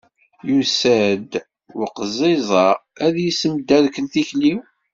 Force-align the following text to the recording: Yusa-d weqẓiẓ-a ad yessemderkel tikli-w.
Yusa-d 0.49 1.31
weqẓiẓ-a 1.77 2.67
ad 3.05 3.15
yessemderkel 3.23 4.05
tikli-w. 4.13 4.57